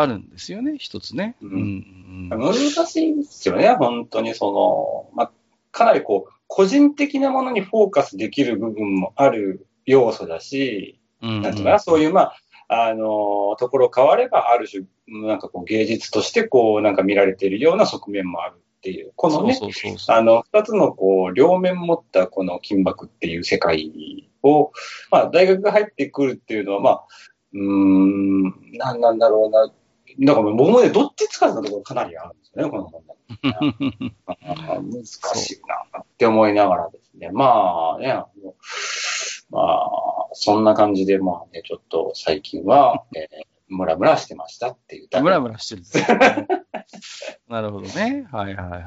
[0.00, 1.36] あるんですよね、一つね。
[1.42, 5.32] ううんんうん難しいですよね、本当にその、まあ、
[5.72, 11.42] かなりこう、個人的なものにフォーカスできる部分もある要素だし、うん。
[11.42, 12.32] なんていうかな、そういう、ま
[12.68, 20.16] あ、あの、ところ変われば、ある種、なんかこう、芸術として、こう、なんか見られているような側面もあるっていう、このね、そうそうそうそう。
[20.16, 24.72] あの、二つのこう、両面持ったこの金箔っていう世界を、
[25.10, 27.06] まあ、大学が入ってくるっていうのは、まあ、
[27.52, 28.42] うーん、
[28.78, 29.72] なんなんだろうな。
[30.20, 33.16] だから僕もね、どっちつかずなところかなりあるんですよね、 この問題。
[34.82, 37.30] 難しいなって思いながらですね。
[37.32, 38.54] まあね、あの
[39.50, 45.22] まあ、そんな感じで、まあね、ちょっと最近は、えー、ムラムラしてましたっていう。
[45.22, 46.46] ムラムラしてるんですよね。
[47.48, 48.28] なるほどね。
[48.30, 48.82] はいはいはい。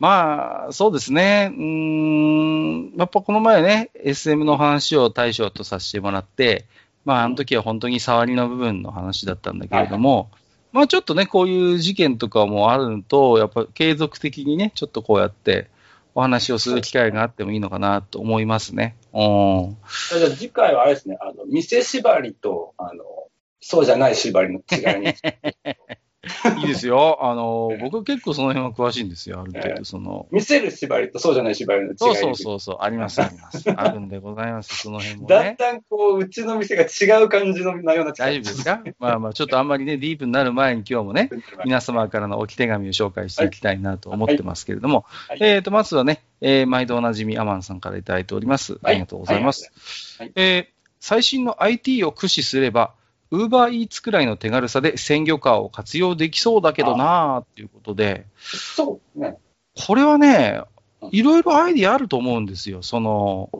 [0.00, 1.50] まあ、そうですね。
[1.52, 6.66] うーん、やっぱこの前ね、SM の話を対象とさせてもらって、
[7.04, 10.30] まあ、あの時は本当に触りの部分の話だったんだけれども、
[10.72, 15.68] まあちょっとね、こういう事件とかもあると、やっぱ継続的にね、ちょっとこうやって
[16.14, 18.96] お話をする機会があってもいいのかなと思いますね。
[19.12, 19.76] うん。
[20.18, 23.04] じゃあ次回はあれですね、あの、店縛りと、あの、
[23.60, 25.14] そうじゃない縛りの違いに。
[26.58, 27.18] いいですよ。
[27.20, 29.40] あの、僕結構その辺は詳しいんですよ。
[29.40, 30.28] ある程度、その。
[30.30, 31.96] 見せる縛りとそうじゃない縛りの違いに。
[31.98, 33.64] そうそうそうそう、あります、あります。
[33.74, 35.34] あるんでございます、その辺もね。
[35.34, 38.28] だんだんこう、うちの店が違う感じの内容になっちゃう。
[38.28, 38.82] 大丈夫ですか？
[39.00, 41.28] まあまあ、ちょっとあんまりね、ディープになる前に今日もね、
[41.64, 48.78] 皆様からの置き手紙を紹介していきたいなと思ってますけれども、はいえっ、と、まずはね、えー毎度おなじみアマンさんからいただいております。
[48.84, 49.72] ありがとうございます。
[50.18, 50.72] はいはいえー
[51.04, 52.94] 最新の IT を駆使すれば、
[53.32, 59.38] ウーバーイーツくらいの手軽さで鮮魚カーを活用できそうだけどなーっていうことで、そうね。
[59.86, 60.62] これはね
[61.00, 62.82] うん、いろいろアイディアあると思うんですよ。
[62.82, 63.50] その、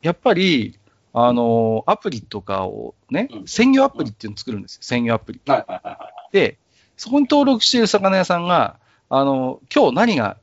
[0.00, 0.78] やっぱり、
[1.12, 4.78] あの、アプリとかをねう、ん鮮魚アプリっていうのを作るんですよ。
[4.82, 5.42] 鮮魚アプリ。
[5.46, 6.34] はいはいはいはい。
[6.34, 6.58] で、
[6.96, 8.78] そこに登録している魚屋さんが、
[9.10, 10.38] あの、今日何が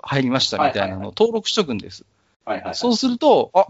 [0.00, 2.06] 入りましたみたいなのを登録しとくんです。
[2.46, 2.74] はいはいはい。
[2.74, 3.66] そうすると、あ、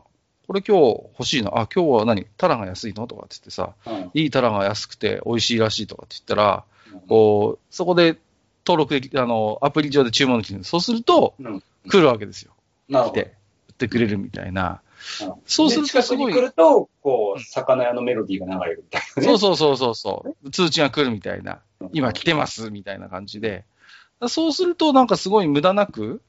[0.46, 0.82] これ今日
[1.18, 1.50] 欲しいな。
[1.54, 2.26] あ、今日は何？
[2.36, 3.06] タラが安いの？
[3.06, 6.64] とかって言ってさ、うんいいタラが安くて美味しいらしいとかって言ったら、
[7.08, 8.18] こう、そこで
[8.66, 10.64] 登録でき、あの、アプリ上で注文できる。
[10.64, 12.52] そうすると、うん来るわけですよ。
[12.88, 13.34] 来て、
[13.68, 14.80] 売ってくれるみたいな。
[15.22, 19.28] うんそうするとすごいに来ると、こう、魚屋のメロディーが流れるみたいなね。
[19.28, 20.50] そうそうそうそうそう。
[20.50, 21.60] 通知が来るみたいな。
[21.80, 23.64] うん今来てますみたいな感じで。
[24.28, 26.22] そうするとなんかすごい無駄なく、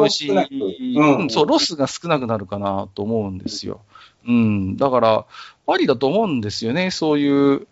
[0.00, 3.80] 美味しい、うんうんそう、ロスが少なくなるかなと思うんですよ。
[4.26, 4.76] うん。
[4.76, 5.26] だから、
[5.66, 6.90] ありだと思うんですよね。
[6.90, 7.66] そういう、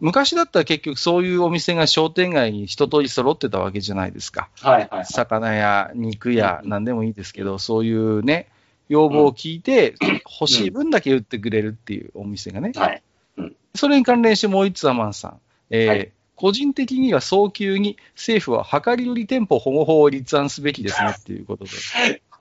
[0.00, 4.48] 昔だったら結局そういうお店が商店街に一通り揃ってたわけじゃないですか。
[4.60, 5.04] はいはいはい。
[5.06, 8.48] 魚や肉やうん何でもいいですけど、そういうね、
[8.88, 9.94] 要望を聞いて、
[10.40, 12.72] 欲しい分だけ売ってくれるっていうお店がね。
[12.74, 13.02] はい。
[13.74, 15.40] それに関連してもう一つアマンさん。
[15.70, 21.70] えーはい個人的には早急に政府は量り売り店舗保護法を立案すべきですねっていうことで。
[21.70, 21.74] い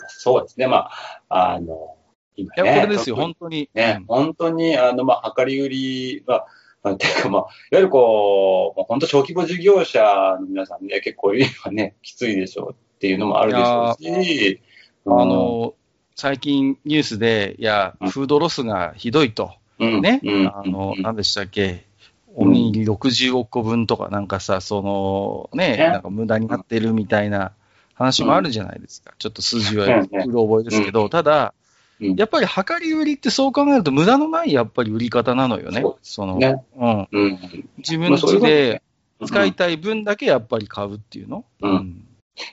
[0.08, 0.68] そうですね。
[0.68, 0.90] ま
[1.28, 1.98] あ、あの、
[2.38, 2.82] 今や、ね。
[2.82, 3.70] これですよ、本当に。
[3.74, 6.48] ね、本当に、あの、まあ、量り売りは、
[6.82, 10.02] まあ、ていうか、まあ、いわゆるこう、本当小規模事業者
[10.40, 14.62] の皆さんね、結構今ね、きついでしょうっていうのもあるでしょうし、
[15.04, 15.74] うんあの、
[16.16, 19.56] 最近ニュースで、いやうん、フードロスがひどいと。
[19.78, 20.22] うん、ね。
[20.24, 21.89] うんあの、うん何でしたっけ？
[22.36, 27.54] おにぎり60億個分とか、なんかさ、その、ね、ねなんか無駄になってるみたいな
[27.94, 29.14] 話もあるじゃないですか。
[29.18, 31.54] ちょっと数字はうろ覚えですけど、ただ、
[32.00, 32.16] うん。
[32.16, 35.84] やっぱり量り売りってそう考えると無駄のないやっぱり売り方なのよね。
[36.02, 36.64] その、ね。
[36.78, 37.08] うん。
[37.12, 37.40] うん。
[37.78, 38.82] 自分家で
[39.26, 41.46] 使いたい分だけやっぱり買うっていうの？
[41.62, 42.06] うん。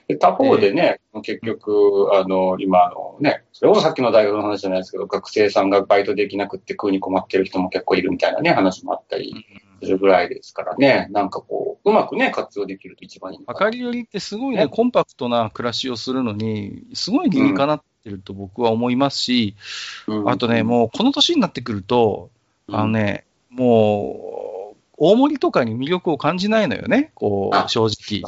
[0.07, 9.45] で他方でね、結局、あの、今、あのね、それこそさっきの大学の話じゃないですけど、学生さんがバイトできなくって食うに困ってる人も結構いるみたいなね、話もあったり、
[9.81, 14.67] するぐらいですからね、なんかこう、うまくね、活用できると一番いい明かりよりってすごいね、ね。
[14.67, 19.55] コンパクトな暮らしをするのに、すごい理にかなってると僕は思いますし、
[20.07, 22.29] うん、あとね、もうこの年になってくると、
[22.69, 28.23] あのね、もう、大盛りとかに魅力を感じないのよね、こう、正直。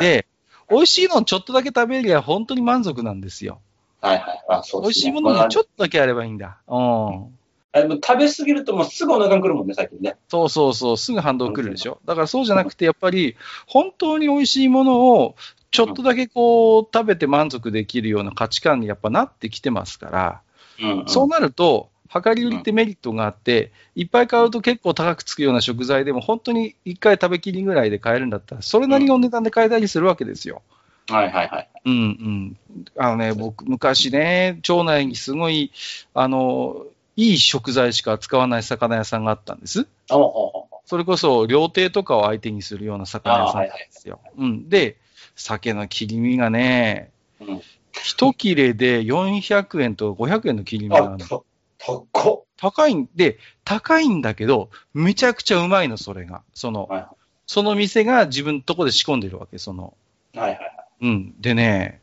[0.00, 0.26] で、
[0.68, 3.60] 美味しいのちょっとだけ食べりゃ本当に満足なんですよ。
[4.00, 4.44] はいはい。
[4.48, 6.58] あそうですね、美味しいものにちょっとだけあればいいんだ。
[6.68, 7.38] うん。
[7.72, 10.16] あの食べ過ぎるともうすぐお腹に来るもんね、最近ね。
[10.28, 12.00] そうそうそう、すぐ反動来るでしょ。
[12.04, 15.36] だからそうじゃなくて、やっぱり、本当に美味しいものを、
[15.70, 20.40] ちょっとだけこう、食べて満足できるような価値観にやっぱなってきてますから、
[20.82, 30.62] うんうん、そうなると、量り売りってメリットがあって、いっぱい買うと結構高くつくような食材でも、本当に1回食べきりぐらいで買えるんだったら、それなりの値段で買えたりするわけですよ。
[31.08, 31.68] はいはいはい。
[31.84, 32.56] うんうん。
[32.96, 35.70] あのね、僕、昔ね、町内にすごい、
[36.14, 36.84] あの、
[37.20, 39.86] いい食材しか使わない魚屋さんがあったんです。
[40.08, 44.20] それこそ、料亭とかを相手にするような魚屋さんなんですよ。
[44.24, 44.68] はいはい、うん。
[44.70, 44.96] で、
[45.36, 47.60] 鮭の切り身がね、うん、
[47.92, 51.44] 一切れで400円と500円の切り身があるの。
[51.78, 56.42] 高高いんで、高いんだけど、めちゃくちゃうまいの、それが。
[56.54, 57.06] その、はい、
[57.46, 59.92] その店が自分のとこで仕込んでるわけ、その。
[60.34, 60.70] はいはいはい。
[61.02, 61.34] うん。
[61.38, 62.00] でね、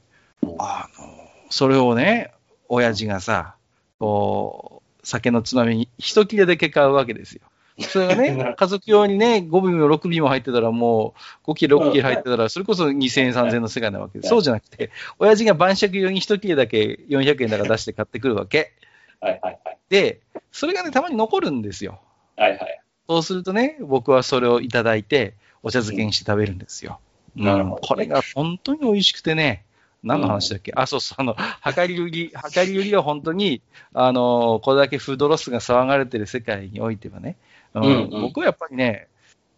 [0.60, 1.06] あの、
[1.50, 2.34] それをね、
[2.70, 3.56] 親父がさ、
[4.00, 4.77] こう、
[5.08, 7.42] 酒のつまみに一切れだけ買うわけですよ。
[7.80, 11.14] それがね、 家族用にね、5尾も6尾も入ってたらも
[11.46, 18.74] う、5切れ、6切れ入ってたら、それこそ2000円、3000円の世界なわけで、そうじゃなくて、親父が晩酌用に一切れだけ400円だから出して買ってくるわけ。
[19.22, 19.78] はいはいはい。
[19.90, 20.20] で、
[20.52, 22.02] それがね、たまに残るんですよ。
[22.36, 22.82] はいはい。
[23.08, 27.00] そうするとね、僕はそれをいただいて、お茶漬けにして食べるんですよ。
[27.36, 29.64] なるほど、これが本当に美味しくてね、
[30.08, 31.36] 何の話だっけ、うん、あ、そうそう、あの、
[31.76, 33.62] 量り売り、量り売りは本当に、
[33.94, 37.38] あの、これだけフードロスが騒がれてる世界においてはね、
[37.74, 39.08] うん、うんうん、僕はやっぱりね、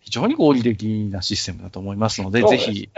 [0.02, 2.90] 非常に合理的なシステムだと思いますので、でぜひ、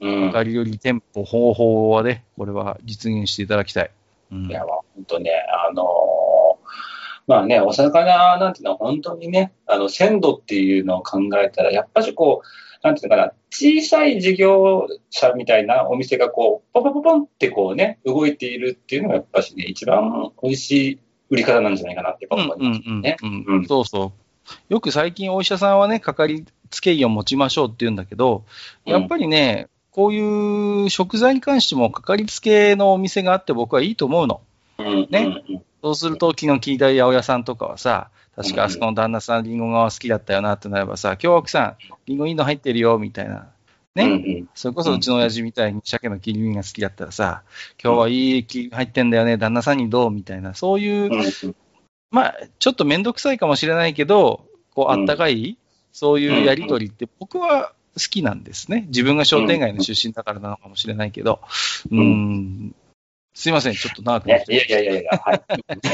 [0.00, 3.90] 量り売り店舗方法はね、これは実現していただきたい。
[4.32, 5.30] うん、いや、本当ね、
[5.68, 5.84] あのー、
[7.26, 20.98] まあね、お魚なんていうのは本当にね、あの、鮮度っていうのを考えたら、やっぱりこう、なんていうのかな、小さい事業者みたいなお店がこう、ポポポポンってこうね、動いているっていうのがやっぱしね、一番美味しい
[21.30, 23.16] 売り方なんじゃないかなって思いますね。
[23.68, 24.72] そうそう。
[24.72, 28.44] よく最近お医者さんはね、かかりつけ医を持ちましょうって言うんだけど、
[28.84, 34.40] やっぱりね、うん、こういう食材に関してもかかりつけのお店があって僕はいいと思うの。
[35.10, 35.44] ね。
[35.84, 43.48] そうすると、昨日聞いた八百屋さんとかはさ、確かあそこの旦那さん、リンゴが好きだったよなってなればさ、今日奥さん、リンゴいいの入ってるよ、みたいな。
[43.94, 47.42] ね、それこそうちの親父みたいに鮭の切り身が好きだったらさ、
[47.82, 51.10] 今日はいい切り入ってんだよね、旦那さんにどうみたいな、そういう、
[52.10, 55.58] まあ、ちょっとめんどくさいかもしれないけど、こう、あったかい、
[55.92, 58.86] そういうやりとりって僕は好きなんですね。
[58.88, 61.40] 自分が商店街の出身だからなのかもしれないけど、
[61.90, 62.74] うん、
[63.34, 64.54] すいません、ちょっっと長くなって。
[64.54, 65.42] いやいやいやいや、はい。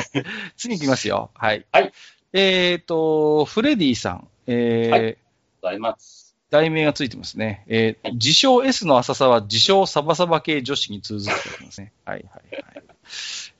[0.56, 1.30] 次行きますよ。
[1.34, 1.64] はい。
[1.72, 1.92] はい。
[2.34, 4.28] えっ、ー、と、フレディさん。
[4.46, 5.16] えー、はい。
[5.62, 6.36] ございます。
[6.50, 7.64] 題名がついてますね。
[7.68, 11.92] えー、自称 S の浅さは自称サバサバ系女子に通ずっておりますね。
[12.04, 12.84] はいはいはい。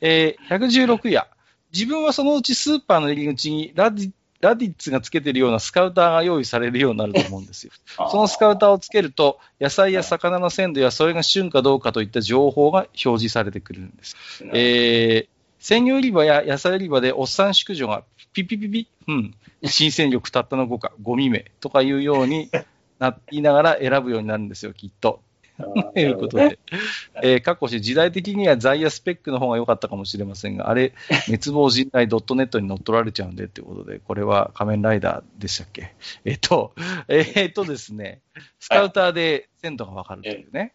[0.01, 1.27] えー、116夜。
[1.73, 4.11] 自分はそのうちスーパーの入り口にラディ
[4.41, 7.73] ラディッツがつけてるようなスカウターが用意されるようになると思うんですよ。
[8.11, 14.17] そのスカウターをつけると、野菜や魚の鮮度やそれが旬かどうかといった情報が表示されてくるんです。
[14.53, 22.51] えー、鮮魚売り場や野菜売り場でおっさん宿女がピピピピ、うん、新鮮力たったの5か、ゴミ目とかいうように
[22.99, 25.21] な言いながら選ぶようになるんですよ、きっと。
[25.61, 26.59] と いうことで、
[27.23, 30.93] えー、過去し時代的にはザイヤスペックの方が良かったかもしれませんが、あれ、
[31.27, 35.95] 滅亡人内 .net に乗っ取られちゃうんでってことで、これは仮面ライダーでしたっけ？
[36.25, 36.73] えっ、ー、と、
[37.09, 38.21] えっ、ー、とですね、
[38.59, 40.73] スカウターで鮮度がわかるというね。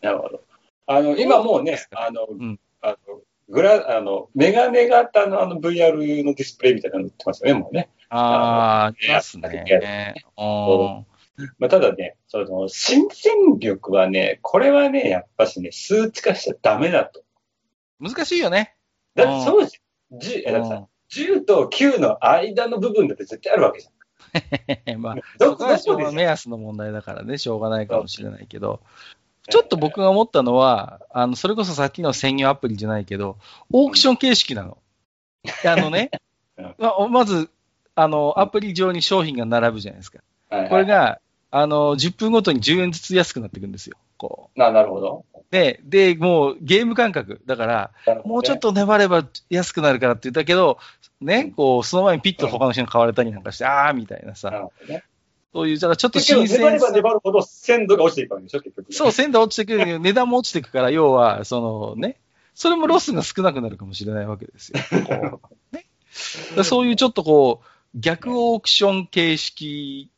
[0.00, 0.42] なるほど。
[0.86, 5.92] あの、今もうね、あの、うん、あのグラ、あの、メガネ型のあの VR
[6.24, 7.88] のディスプレイみたいなの売ってますよね、もうね。
[8.08, 10.14] ああ、ありますね。
[11.58, 17.24] まあ、ただね、その、新戦力はね、これはね、やっぱしね、数値化しちゃダメだと。
[18.00, 18.76] 難しいよね。
[19.14, 20.18] だってそうじゃん。
[20.18, 23.94] 10, ださ10と9の間の部分だって絶対あるわけじゃん。
[25.00, 28.80] まあ、 そこは目安の問題だからね、しょうがないかもしれないけど、
[29.48, 33.36] ちょっと僕が思ったのは、あの、それこそさっきの専用アプリじゃないけど、
[33.72, 34.78] オークション形式なの。
[35.66, 36.10] あのね、
[37.10, 37.50] まず、
[37.94, 40.20] あの、アプリ上に商品が並ぶじゃないですか。
[40.48, 41.20] これが、
[41.56, 43.96] あの、10分ごとに10円ずつ安くなっていくんですよ。
[44.18, 45.24] こななるほど。
[45.32, 45.38] う。
[45.52, 47.42] で、で、もうゲーム感覚。
[47.46, 50.78] だから、ねもうちょっと粘れば安くなるからって言ったけど、
[51.20, 55.04] ね、こう、その前にピッと他の人に買われたりなんかして、あーみたいななさ、るほどね。
[55.52, 56.90] そういう、だからちょっと新鮮さ粘れば。
[56.90, 58.92] 粘るほど鮮度が落ちていくわけでしょ、結局。
[58.92, 62.16] そう、鮮度落ちてくる、 値段も落ちていくから、要は、そのね、
[62.56, 65.40] それもロスが少なくなるかもしれないわけですよ。
[65.70, 65.84] ね、
[66.64, 70.10] そういうちょっとこう、逆オークション形式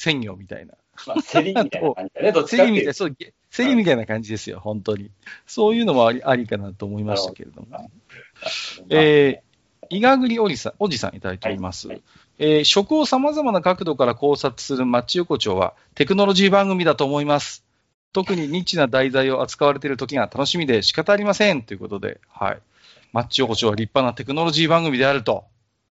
[0.00, 0.74] 専業みたいな。
[1.06, 5.10] まあ、競りみたいな感じだね、 どっちかっていう競りみたいな、そう、げ競りみたいな感じですよ、本当に。
[5.46, 7.66] そういうのもありありかなと思いましたけれども。
[7.68, 8.84] と。
[8.90, 11.88] えー、伊賀栗おじさん、おじさんいただいております。
[11.88, 12.04] はいはい
[12.42, 17.66] えー食を様々な角度から考察するマッチ横丁はテクノロジー番組だと思います。
[18.14, 22.58] 特にニッチな題材を扱われている時が楽しみで仕方ありませんということで、はい。
[23.12, 25.44] マッチ横丁は立派なテクノロジー番組であると。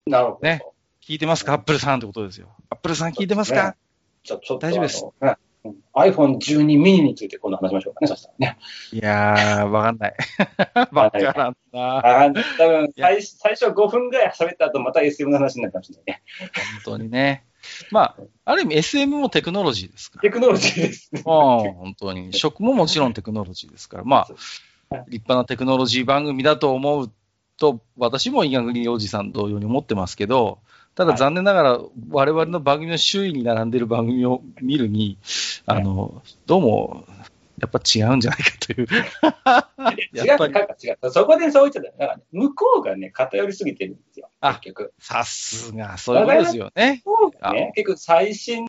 [0.07, 0.39] なるほど。
[0.41, 0.61] ね
[1.05, 1.53] 聞いてますか？
[1.53, 2.47] アップルさんってことですよ。
[2.71, 3.75] アップルさん聞いてますか？
[4.23, 5.35] じゃあちょっと大丈夫ですうん
[5.93, 8.57] iPhone12 ミニについて今度話しましょうかね、そしたらね。
[8.93, 10.15] いやー、わかんない。
[10.91, 12.25] わからんな。
[12.25, 16.23] あ多分最最初5分ぐらい喋った後、また SM の話になるかもしれないね。
[16.85, 17.43] 本当にね。
[17.91, 20.21] まあ、ある意味 SM もテクノロジーですから。
[20.21, 21.19] テクノロジーですね。
[21.19, 22.31] うん、本当に。
[22.33, 24.03] 食ももちろんテクノロジーですから。
[24.05, 24.27] まあ、
[25.09, 27.11] 立派なテクノロジー番組だと思う
[27.57, 30.59] と、私も伊賀国おじさん同様に思ってますけど、
[30.95, 35.17] ただはい残念ながら、我々の番組の周囲に並んでいる番組を見るに、
[35.65, 37.05] あの、どうも、
[37.59, 38.87] やっぱ違うんじゃないかという。
[40.13, 41.11] 違う、やっぱり、違う。
[41.11, 41.91] そこでそう言っちゃった。
[41.91, 44.29] だからね、向こうがね、偏りすぎてるんですよ。
[44.39, 44.93] あ結局。
[44.99, 47.03] さすが、そういうことですよね。
[47.53, 48.67] ね、結局最新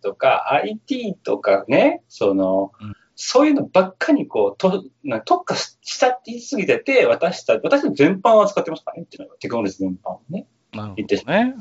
[0.00, 10.46] とか IT とかね、その、うんそういうのばっかりこう、とな特化ししちゃってすぎてて、私たち、私全般を扱ってますからね、っていうのがテクノロジー全般をね。
[10.74, 11.54] なるほどね。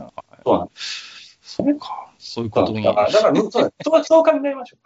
[0.43, 0.73] そうなんで
[1.53, 2.09] そうか。
[2.17, 2.81] そういうことに。
[2.83, 3.61] だから、だから、そうそ
[3.99, 4.77] うそう考えましょ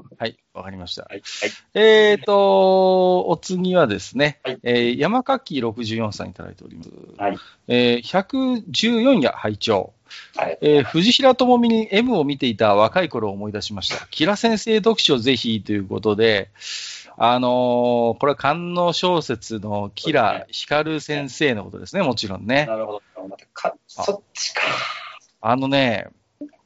[0.00, 0.04] う。
[0.18, 1.02] はい、わかりました。
[1.02, 1.20] はい。
[1.20, 1.50] はい。
[1.74, 6.90] えーと、お次はですね、はいえー山垣64さんいただいております。
[7.16, 7.38] はい。
[7.68, 9.92] えー114夜拝聴。
[10.34, 10.58] はい。
[10.62, 14.08] えー藤平智美に M を見ていた若い頃を思い出しました。
[14.10, 16.50] キラ先生読書ぜひということで、
[17.22, 22.64] あのーこれは官能小説のキラ光先生のことですね、もちろんね。
[22.64, 23.02] なるほど。
[23.88, 24.62] そっちか。
[25.42, 26.08] あのね、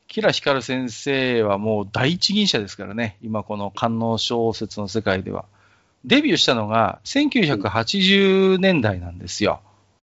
[0.06, 5.46] キラ光先生はもう第一人者ですからね、今この官能小説の世界では。
[6.04, 9.60] デビューしたのが1980年代なんですよ。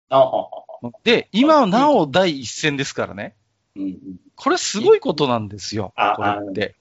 [0.10, 3.36] ああ、あで、今なお第一線ですからね。
[3.76, 4.00] うんうん。
[4.36, 5.94] これすごいことなんですよ。
[5.96, 6.76] あこれって。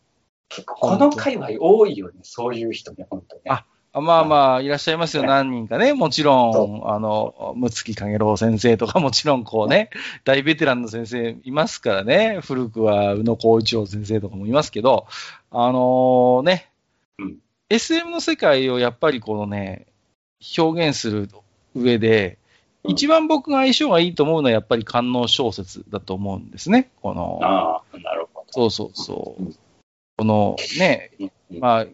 [0.48, 3.50] 結構、この界隈多いよね、そういう人ね、本当にね。
[3.50, 5.94] ああまあまあ、いらっしゃいますよ、ね何人かね。
[5.94, 9.90] もちろそん、あの、むつきかげろう先生とか、もちろんこうね、
[10.24, 12.40] 大ベテランの先生いますからね。
[12.42, 15.06] 古くは宇野光一郎先生とかもいますけど、
[15.50, 16.70] あのね、
[17.18, 17.38] うん
[17.70, 19.86] SM の世界をやっぱりこのね、
[20.56, 21.28] 表現する
[21.74, 22.48] 上で、うん
[22.84, 26.90] 一番僕が相性がいいと思うのはやっぱり官能小説だと思うんですね。
[27.02, 29.56] この、ああ、なるほそうそうそううん。
[30.18, 31.12] このね、
[31.48, 31.86] まあ、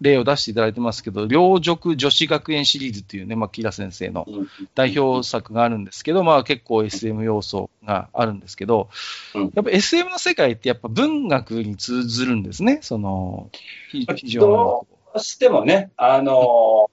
[0.00, 4.48] 例を出していただいてますけど、両塾女子学園シリーズっていうね、まあ、キラ先生のうん。
[4.74, 8.88] 代表作があるんですけど、まあ結構 SM 要素があるんですけど
[9.34, 13.50] うん、やっぱ SM の世界ってやっぱ文学に通ずるんですね、その、
[13.92, 16.90] ひ非常どうしてもね、あの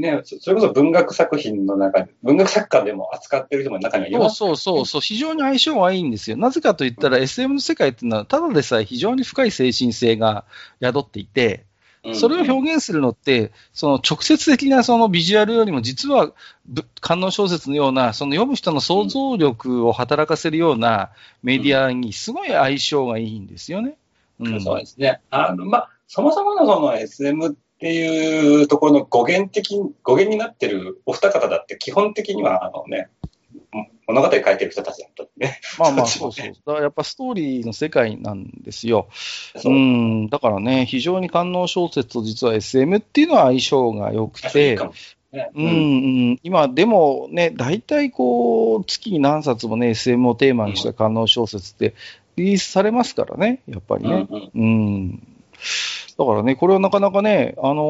[0.00, 4.18] ね、そそれこそ文学作品の中で、文学作家でも扱ってる人も中にはいに。
[4.18, 4.36] ます。
[4.36, 6.36] そうそうそうそう、非常に相性がいいんですよ。
[6.36, 10.44] なぜかと言ったら SM の世界っていうのは、ただでさえ非常に深い精神性が
[10.82, 11.64] 宿っていて、
[12.04, 16.32] うんそれを表現するのって、その直接的なそのビジュアルよりも、実は
[16.64, 21.10] ぶ観音小説のような、その読む人の想像力を働かせるような
[21.42, 23.98] メディアにすごい相性がいいんですよね。
[24.38, 25.20] うん、そうですね。
[25.30, 33.08] あの、まあ、そもそものその SM っていうところの語源的、語源になってるお二方だって基本的には、あのね、
[34.06, 35.60] 物語書いてる人たちだとね。
[35.78, 36.48] まあまあ、そ そううそう。
[36.48, 39.08] だからやっぱストーリーの世界なんですよ。
[39.56, 39.76] そうう。
[39.76, 44.78] ん、だからね、非常に観音小説と実は SM っていうのは相性が良くて
[45.32, 45.68] ねうんう
[46.32, 51.94] ん、今、でもね、大体こう、月に何冊もね、SM をテーマにした観音小説って
[52.34, 54.26] リリースされますからね、やっぱりね。
[54.28, 55.26] うんうんうん。
[56.20, 57.82] だからね、これはなかなかね、あの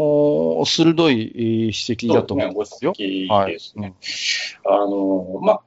[0.62, 2.92] ー鋭いえー指摘だと思うんごですよ。
[2.96, 3.96] 指摘はいですね。
[4.64, 5.60] あの、まあ、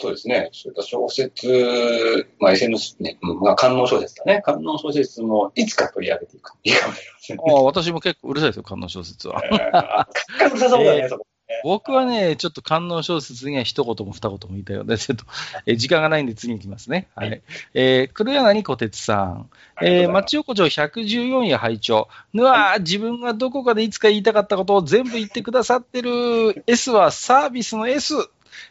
[0.00, 0.48] そうですね。
[0.52, 4.42] そういった小説、まあ、SNS ね、うんまあ、観音小説だね。
[4.44, 7.42] 観音小説もいつか取り上げていくといいかもしれませんね。
[7.46, 9.40] ああ私も結構うるさいですよ、観音小説は。
[9.44, 11.26] えーあかっこよさそうだね、そこ。
[11.64, 15.24] 僕はね、ちょっと観音小説には一言も二言も言いたいので、 ちょっと、
[15.66, 17.08] えー時間がないんで次に行きますね。
[17.14, 17.30] はい。
[17.30, 17.42] はい
[17.74, 19.50] えー黒柳小鉄さん。
[19.80, 26.64] えー、町横丁114夜拝聴うわー、自分がどこかでいつか言いたかったことを全部言ってくださってる。
[26.66, 28.14] S はサービスの S。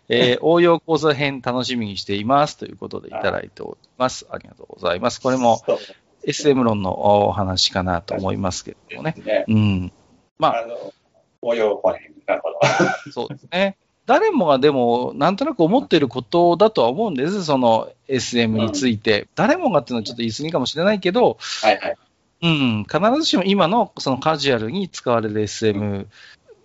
[0.10, 2.58] えー 応用講座編楽しみにしています。
[2.58, 4.28] ということでいただいております。
[4.30, 5.22] ありがとうございます。
[5.22, 5.62] これも
[6.24, 9.16] SM 論のお話かなと思いますけれどもね。
[9.24, 9.46] ね。
[9.48, 9.92] うん。
[10.38, 10.94] まあ、あの、
[11.42, 12.17] 応用本編。
[12.28, 12.60] なるほど。
[13.12, 13.78] そうですね。
[14.06, 17.44] 誰もがでも、なんとなく思っていることだとは思うんです。
[17.44, 19.28] その SM について。
[19.36, 21.98] 誰もがっていうのはちょっと言い過ぎかもしれないけど、はいはい。
[22.44, 26.08] うん、必ずしも今のそのカジュアルに使われる SM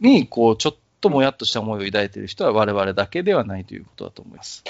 [0.01, 4.63] に、こう、ちょっともやっとした思いを抱いている人は我々だけではないということだと思います。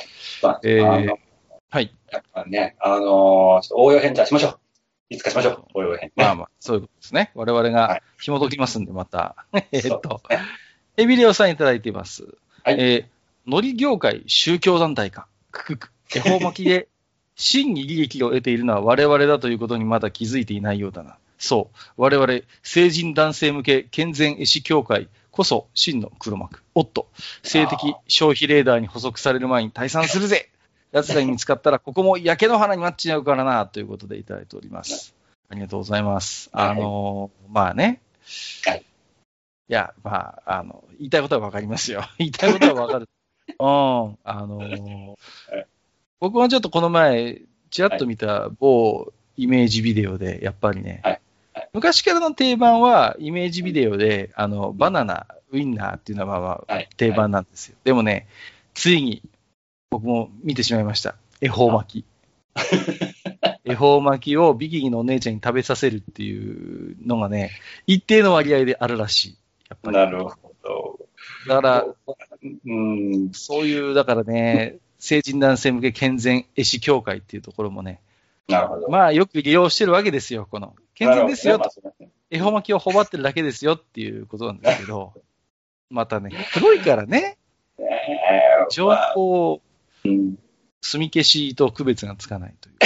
[0.43, 1.14] まあ、えー
[1.72, 1.95] はい。
[2.11, 4.59] やっぱね、あのー応用編じゃあしましょう。
[5.09, 5.64] いつかしましょう。
[5.72, 6.12] 応用編。
[6.16, 7.32] まあまあ、そういうことですね。
[7.34, 9.47] 我々がはい紐解きますんで、また。
[9.72, 10.20] えっと
[10.97, 12.24] エビレオさんいただいています。
[12.64, 15.26] はいえー、海苔業界宗教団体か。
[15.51, 15.93] くくく。
[16.14, 16.88] 恵方巻きで
[17.34, 21.16] 真に利益を得ているのは我々だということにまだ気づいていないようだな。
[21.38, 21.78] そう。
[21.97, 26.62] 我々、成人男性向け健全絵師協会こそ真の黒幕。
[26.74, 27.09] おっと、
[27.43, 30.51] 性的消費レーダーに補足される前に退散するぜ
[30.93, 35.14] 奴らに見つかったら、ここも焼け野原になっちゃうからな、ということでいただいております。
[35.49, 36.51] ありがとうございます。
[36.53, 38.03] はいあのーまあね。
[38.66, 38.84] はい。
[39.72, 42.04] いや、まあ、あの、言いたいことはわかりますよ。
[42.18, 43.08] 言いたいことはわかる。
[43.48, 43.56] うん。
[43.58, 45.06] あのー
[45.50, 45.66] はい
[46.20, 51.12] 僕はちょっとこの前、ちらっと見た某イメージビデオで、やっぱりね、はい
[51.54, 57.76] はい昔からの定番は、イメージビデオで、あの、バナナ、ウインナーっていうのはまあ定番なんですよ。
[57.82, 58.28] でもね、
[58.74, 59.22] ついに、
[59.90, 61.16] 僕も見てしまいました。
[61.40, 62.04] 恵方巻き。
[63.64, 67.50] 恵方巻きをビキニのお姉ちゃんに食べさせるっていうのがね、
[67.86, 69.38] 一定の割合であるらしい。
[69.82, 69.96] ぱり。
[69.96, 70.98] なるほど。
[71.48, 71.86] だから、
[72.66, 73.30] うん。
[73.32, 78.00] そういう、だからね、成人男性向け健全絵師協会っていうところもね、
[78.48, 78.88] なるほど。
[78.88, 80.74] まあよく利用してるわけですよ、この。
[80.94, 85.12] 健全ですよなるほどねまあそうですね恵方巻きをほばってるだけですよっていうことなんですけど、
[85.90, 87.36] またね、黒いからね、
[87.78, 87.82] え
[88.70, 89.60] 非常にこ
[90.04, 90.38] う、ーうん
[90.84, 92.76] 墨消しと区別がつかないという。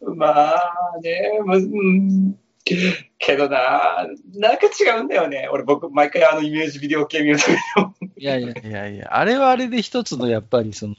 [0.16, 5.48] まあね、むうんけどな、なんか違うんだよね。
[5.50, 7.44] 俺、僕、毎回あのイメージビデオ系見ると
[8.16, 10.94] いやいやいやいや、あれはあれで一つのやっぱりその、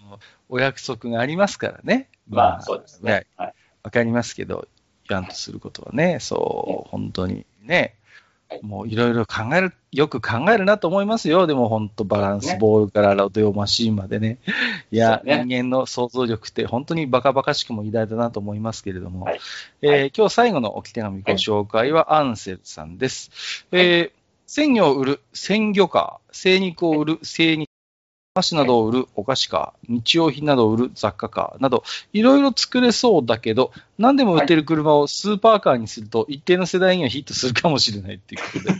[0.50, 2.10] お約束がありますからね。
[2.28, 3.26] まあ、そうですね。
[3.38, 3.54] わは
[3.86, 3.92] い。
[3.92, 4.68] かりますけど、
[5.08, 7.94] 言わんとすることはね、そう、本当にねはい、
[8.62, 11.48] もういろいろ考える、よく考えるなと思いますよ。
[11.48, 14.38] でも本当バランスボールからロデオマシーンまでね。
[14.92, 15.44] いや、ね。
[15.46, 19.40] 人間の想像力って本当にバカバカしくも偉大だなと思いますけれども、はい。
[19.82, 20.12] えーはい。
[20.16, 23.66] 今日最後の置き手紙ご紹介はアンセルさんです。
[23.72, 24.22] えー
[24.54, 27.71] 鮮魚を売る鮮魚カー、精肉を売る精肉お
[28.34, 38.74] 菓子などを売るお菓子カー、日用品などを売る雑貨カーなど、いろいろ作れそうだけど、何でも売ってる車をスーパーカーにすると、一定の世代にはヒットするかもしれないっていうことで。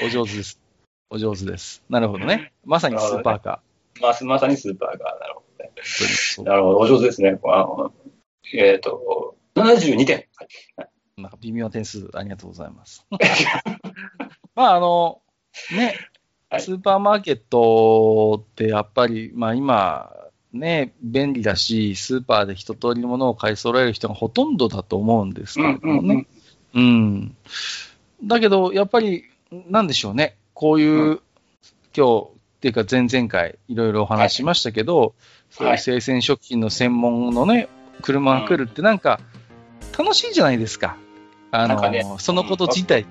[0.06, 0.58] お上手です。
[1.10, 1.82] お上手です。
[1.90, 2.52] なるほどね。
[2.64, 4.02] まさにスーパーカー。
[4.02, 5.70] まあ、まさにスーパーが、なるほどね。
[6.44, 7.38] なるほど、お上手ですね。
[7.44, 7.92] あの
[8.54, 10.26] えっ、と、72点。
[10.36, 13.06] はいなんか微妙な点数、ありがとうございます。
[14.54, 15.20] まあ、あの、
[15.70, 16.19] ね、はい
[16.58, 20.12] スーパーマーケットってやっぱり、まあ今、
[20.52, 26.26] ね、便利だし、スーパーで一通りのものを買い揃える人がほとんどだと思うんですけれどもね。
[26.74, 27.36] うん。
[28.24, 30.36] だけど、やっぱり、なんでしょうね。
[30.54, 31.20] こういう、う
[31.96, 35.14] 今日、っていうか前々回、いろいろお話ししましたけど、
[35.50, 37.68] そういう生鮮食品の専門のね、
[38.02, 39.20] 車が来るってなんか、
[39.96, 40.96] 楽しいじゃないですか。
[41.52, 43.06] あの、ねそのこと自体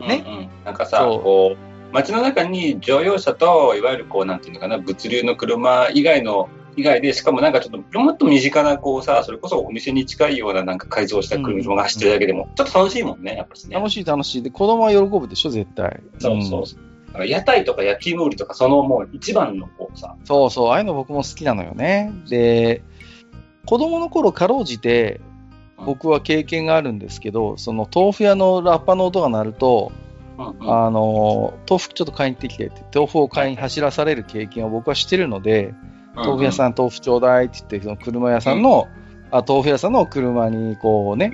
[0.00, 0.06] が。
[0.06, 13.76] ねうんうんなんかさ、こう、街の中に乗用車と、いわゆるこう、なんていうのかな、物流の車以外の、以外で、しかもなんかちょっと、もっと身近な、こうさ、それこそお店に近いようななんか改造した車が走ってるだけでも、ちょっと楽しいもんね、やっぱりね。
[13.76, 14.42] 楽しい楽しい。
[14.42, 16.00] で、子供は喜ぶでしょ、絶対。
[16.18, 16.78] そうそうそう。
[17.08, 22.10] だから屋台とか焼き芋売りとか、そのもう一番のこうさ、そうそう、ああいうの僕も好きなのよね。
[22.28, 22.82] で、
[23.66, 25.20] 子供の頃、かろうじて、
[25.84, 29.92] 僕は経験があるんですけど、その豆腐屋のラッパの音が鳴ると、
[30.38, 35.74] あの、豆腐ちょっと買いに行ってきてって、豆腐を買いに走らされる経験を僕はしてるので、
[36.14, 38.88] 豆腐屋さん豆腐ちょうだいって言って、その車屋さんの、
[39.30, 41.32] あ豆腐屋さんの車にこうね、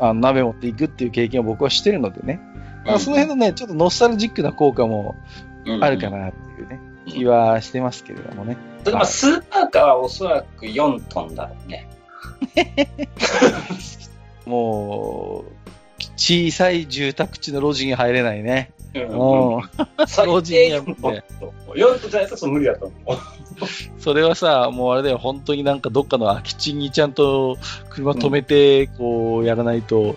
[0.00, 2.40] あの鍋持っていくっていう経験を僕はしてるのでね、
[2.84, 5.16] まあその辺のね、ちょっとノスタルジックな効果も
[5.64, 8.56] うんあるかなっていうね、気はしてますけれどもね。
[9.04, 11.88] スーパーカーはおそらく4トンだろうね。
[14.46, 15.68] もう、
[16.16, 18.72] 小さい住宅地の路地に入れないね。
[18.94, 19.62] うんうん。
[20.06, 20.80] 最低限老人や
[21.74, 23.18] 4とじゃないと無理だと思う。
[23.98, 27.58] それはさ、もうあれだよ、本当になんかどっかの空き地にちゃんと
[27.90, 30.16] 車止めて、こう、やらないと、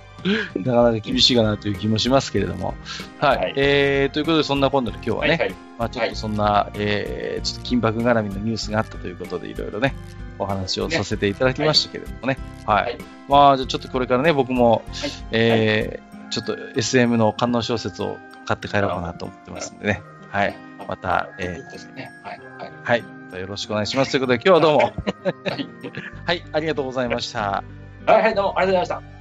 [0.56, 2.76] なかなか厳しいかなという気もしますけれども。
[3.20, 3.38] はい。
[3.38, 5.56] はいえー、ということで、そんな今度で今日はね、はいはい。
[5.80, 9.96] まあちょっとそんな、えー、ちょっと緊迫絡みのニュースがあったということで、いろいろね、
[10.42, 12.38] お話をさせていただきましたけれどもね。
[12.66, 12.84] はい。
[12.84, 14.82] はいまあ、じゃあちょっとこれからね、僕も、はい
[15.32, 20.02] えーちょっと SM の観音小説を買って帰ろうかなと思ってますんでね。
[20.30, 20.56] はい。
[20.88, 22.24] また、えー。
[22.24, 22.42] はい。
[22.84, 23.40] はい。
[23.40, 24.12] よろしくお願いします。
[24.12, 24.80] ということで、今日はどうも。
[24.80, 24.90] は
[25.58, 25.68] い。
[26.26, 27.64] はい、ありがとうございました。
[28.06, 29.21] はい、はい、どうもありがとうございました。